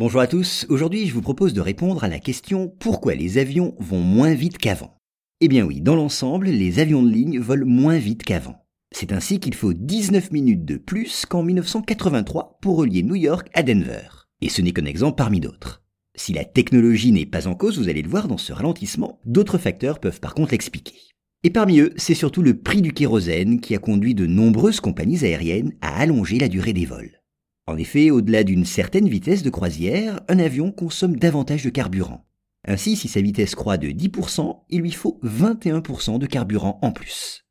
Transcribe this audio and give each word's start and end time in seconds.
Bonjour 0.00 0.22
à 0.22 0.26
tous, 0.26 0.64
aujourd'hui 0.70 1.06
je 1.06 1.12
vous 1.12 1.20
propose 1.20 1.52
de 1.52 1.60
répondre 1.60 2.04
à 2.04 2.08
la 2.08 2.18
question 2.18 2.72
pourquoi 2.78 3.14
les 3.14 3.36
avions 3.36 3.74
vont 3.78 4.00
moins 4.00 4.32
vite 4.32 4.56
qu'avant? 4.56 4.96
Eh 5.42 5.48
bien 5.48 5.66
oui, 5.66 5.82
dans 5.82 5.94
l'ensemble, 5.94 6.46
les 6.46 6.78
avions 6.78 7.02
de 7.02 7.10
ligne 7.10 7.38
volent 7.38 7.66
moins 7.66 7.98
vite 7.98 8.22
qu'avant. 8.22 8.64
C'est 8.92 9.12
ainsi 9.12 9.40
qu'il 9.40 9.52
faut 9.52 9.74
19 9.74 10.32
minutes 10.32 10.64
de 10.64 10.78
plus 10.78 11.26
qu'en 11.26 11.42
1983 11.42 12.60
pour 12.62 12.78
relier 12.78 13.02
New 13.02 13.14
York 13.14 13.50
à 13.52 13.62
Denver. 13.62 14.08
Et 14.40 14.48
ce 14.48 14.62
n'est 14.62 14.72
qu'un 14.72 14.86
exemple 14.86 15.18
parmi 15.18 15.38
d'autres. 15.38 15.82
Si 16.16 16.32
la 16.32 16.46
technologie 16.46 17.12
n'est 17.12 17.26
pas 17.26 17.46
en 17.46 17.54
cause, 17.54 17.78
vous 17.78 17.90
allez 17.90 18.00
le 18.00 18.08
voir 18.08 18.26
dans 18.26 18.38
ce 18.38 18.54
ralentissement, 18.54 19.20
d'autres 19.26 19.58
facteurs 19.58 20.00
peuvent 20.00 20.20
par 20.20 20.32
contre 20.32 20.52
l'expliquer. 20.52 20.96
Et 21.44 21.50
parmi 21.50 21.78
eux, 21.78 21.92
c'est 21.98 22.14
surtout 22.14 22.40
le 22.40 22.56
prix 22.56 22.80
du 22.80 22.94
kérosène 22.94 23.60
qui 23.60 23.74
a 23.74 23.78
conduit 23.78 24.14
de 24.14 24.24
nombreuses 24.24 24.80
compagnies 24.80 25.26
aériennes 25.26 25.74
à 25.82 26.00
allonger 26.00 26.38
la 26.38 26.48
durée 26.48 26.72
des 26.72 26.86
vols. 26.86 27.19
En 27.70 27.76
effet, 27.76 28.10
au-delà 28.10 28.42
d'une 28.42 28.64
certaine 28.64 29.08
vitesse 29.08 29.44
de 29.44 29.50
croisière, 29.50 30.22
un 30.26 30.40
avion 30.40 30.72
consomme 30.72 31.14
davantage 31.14 31.62
de 31.62 31.70
carburant. 31.70 32.26
Ainsi, 32.66 32.96
si 32.96 33.06
sa 33.06 33.20
vitesse 33.20 33.54
croît 33.54 33.78
de 33.78 33.86
10%, 33.86 34.62
il 34.70 34.80
lui 34.80 34.90
faut 34.90 35.20
21% 35.22 36.18
de 36.18 36.26
carburant 36.26 36.80
en 36.82 36.90
plus. 36.90 37.44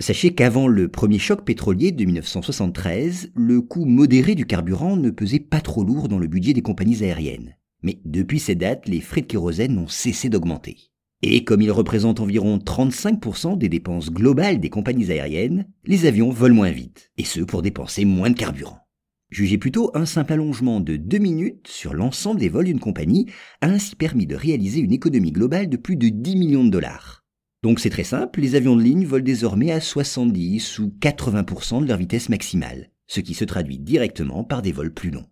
Sachez 0.00 0.34
qu'avant 0.34 0.66
le 0.66 0.88
premier 0.88 1.18
choc 1.18 1.44
pétrolier 1.44 1.92
de 1.92 2.06
1973, 2.06 3.32
le 3.34 3.60
coût 3.60 3.84
modéré 3.84 4.34
du 4.34 4.46
carburant 4.46 4.96
ne 4.96 5.10
pesait 5.10 5.40
pas 5.40 5.60
trop 5.60 5.84
lourd 5.84 6.08
dans 6.08 6.18
le 6.18 6.26
budget 6.26 6.54
des 6.54 6.62
compagnies 6.62 7.04
aériennes. 7.04 7.54
Mais 7.82 8.00
depuis 8.06 8.40
cette 8.40 8.56
date, 8.56 8.88
les 8.88 9.02
frais 9.02 9.20
de 9.20 9.26
kérosène 9.26 9.74
n'ont 9.74 9.88
cessé 9.88 10.30
d'augmenter. 10.30 10.90
Et 11.20 11.44
comme 11.44 11.60
ils 11.60 11.70
représentent 11.70 12.20
environ 12.20 12.56
35% 12.56 13.58
des 13.58 13.68
dépenses 13.68 14.10
globales 14.10 14.58
des 14.58 14.70
compagnies 14.70 15.12
aériennes, 15.12 15.66
les 15.84 16.06
avions 16.06 16.30
volent 16.30 16.54
moins 16.54 16.70
vite, 16.70 17.10
et 17.18 17.24
ce 17.24 17.40
pour 17.40 17.60
dépenser 17.60 18.06
moins 18.06 18.30
de 18.30 18.38
carburant. 18.38 18.85
Jugez 19.30 19.58
plutôt 19.58 19.90
un 19.94 20.06
simple 20.06 20.34
allongement 20.34 20.78
de 20.78 20.96
2 20.96 21.18
minutes 21.18 21.66
sur 21.66 21.94
l'ensemble 21.94 22.38
des 22.38 22.48
vols 22.48 22.66
d'une 22.66 22.78
compagnie 22.78 23.26
a 23.60 23.66
ainsi 23.66 23.96
permis 23.96 24.26
de 24.26 24.36
réaliser 24.36 24.78
une 24.78 24.92
économie 24.92 25.32
globale 25.32 25.68
de 25.68 25.76
plus 25.76 25.96
de 25.96 26.08
10 26.08 26.36
millions 26.36 26.64
de 26.64 26.70
dollars. 26.70 27.24
Donc 27.64 27.80
c'est 27.80 27.90
très 27.90 28.04
simple, 28.04 28.40
les 28.40 28.54
avions 28.54 28.76
de 28.76 28.82
ligne 28.82 29.04
volent 29.04 29.24
désormais 29.24 29.72
à 29.72 29.80
70 29.80 30.78
ou 30.78 30.94
80% 31.00 31.82
de 31.82 31.88
leur 31.88 31.98
vitesse 31.98 32.28
maximale, 32.28 32.90
ce 33.08 33.18
qui 33.18 33.34
se 33.34 33.44
traduit 33.44 33.78
directement 33.78 34.44
par 34.44 34.62
des 34.62 34.70
vols 34.70 34.94
plus 34.94 35.10
longs. 35.10 35.26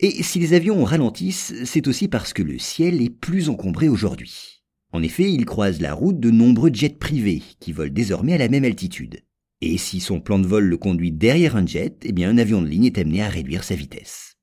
Et 0.00 0.24
si 0.24 0.40
les 0.40 0.52
avions 0.52 0.82
ralentissent, 0.82 1.54
c'est 1.64 1.86
aussi 1.86 2.08
parce 2.08 2.32
que 2.32 2.42
le 2.42 2.58
ciel 2.58 3.00
est 3.00 3.10
plus 3.10 3.48
encombré 3.48 3.88
aujourd'hui. 3.88 4.64
En 4.92 5.02
effet, 5.02 5.32
ils 5.32 5.46
croisent 5.46 5.80
la 5.80 5.94
route 5.94 6.18
de 6.18 6.30
nombreux 6.32 6.70
jets 6.72 6.90
privés 6.90 7.42
qui 7.60 7.70
volent 7.70 7.94
désormais 7.94 8.34
à 8.34 8.38
la 8.38 8.48
même 8.48 8.64
altitude. 8.64 9.20
Et 9.62 9.78
si 9.78 10.00
son 10.00 10.20
plan 10.20 10.38
de 10.38 10.46
vol 10.46 10.64
le 10.64 10.76
conduit 10.76 11.12
derrière 11.12 11.56
un 11.56 11.64
jet, 11.64 11.96
eh 12.04 12.12
bien 12.12 12.28
un 12.28 12.38
avion 12.38 12.60
de 12.60 12.66
ligne 12.66 12.84
est 12.84 12.98
amené 12.98 13.22
à 13.22 13.28
réduire 13.28 13.64
sa 13.64 13.74
vitesse. 13.74 14.34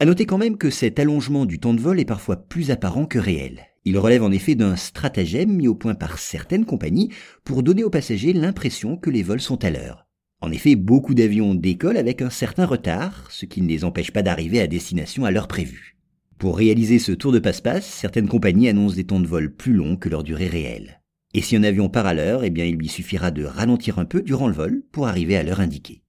À 0.00 0.04
noter 0.04 0.26
quand 0.26 0.38
même 0.38 0.58
que 0.58 0.70
cet 0.70 0.98
allongement 0.98 1.46
du 1.46 1.58
temps 1.58 1.72
de 1.72 1.80
vol 1.80 2.00
est 2.00 2.04
parfois 2.04 2.36
plus 2.36 2.70
apparent 2.70 3.06
que 3.06 3.18
réel. 3.18 3.66
Il 3.84 3.96
relève 3.96 4.24
en 4.24 4.32
effet 4.32 4.56
d'un 4.56 4.74
stratagème 4.74 5.52
mis 5.52 5.68
au 5.68 5.76
point 5.76 5.94
par 5.94 6.18
certaines 6.18 6.64
compagnies 6.64 7.12
pour 7.44 7.62
donner 7.62 7.84
aux 7.84 7.90
passagers 7.90 8.32
l'impression 8.32 8.96
que 8.96 9.10
les 9.10 9.22
vols 9.22 9.40
sont 9.40 9.64
à 9.64 9.70
l'heure. 9.70 10.06
En 10.40 10.50
effet, 10.50 10.74
beaucoup 10.74 11.14
d'avions 11.14 11.54
décollent 11.54 11.96
avec 11.96 12.20
un 12.20 12.28
certain 12.28 12.66
retard, 12.66 13.28
ce 13.30 13.46
qui 13.46 13.62
ne 13.62 13.68
les 13.68 13.84
empêche 13.84 14.10
pas 14.10 14.22
d'arriver 14.22 14.60
à 14.60 14.66
destination 14.66 15.24
à 15.24 15.30
l'heure 15.30 15.48
prévue. 15.48 15.96
Pour 16.38 16.58
réaliser 16.58 16.98
ce 16.98 17.12
tour 17.12 17.32
de 17.32 17.38
passe-passe, 17.38 17.86
certaines 17.86 18.28
compagnies 18.28 18.68
annoncent 18.68 18.96
des 18.96 19.06
temps 19.06 19.20
de 19.20 19.26
vol 19.26 19.54
plus 19.54 19.72
longs 19.72 19.96
que 19.96 20.08
leur 20.08 20.24
durée 20.24 20.48
réelle. 20.48 21.00
Et 21.36 21.42
si 21.42 21.54
un 21.54 21.64
avion 21.64 21.90
part 21.90 22.06
à 22.06 22.14
l'heure, 22.14 22.44
eh 22.44 22.50
bien 22.50 22.64
il 22.64 22.76
lui 22.76 22.88
suffira 22.88 23.30
de 23.30 23.44
ralentir 23.44 23.98
un 23.98 24.06
peu 24.06 24.22
durant 24.22 24.48
le 24.48 24.54
vol 24.54 24.82
pour 24.90 25.06
arriver 25.06 25.36
à 25.36 25.42
l'heure 25.42 25.60
indiquée. 25.60 26.05